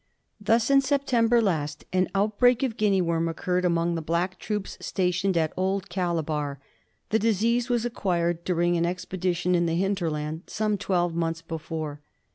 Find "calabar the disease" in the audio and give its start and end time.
5.89-7.69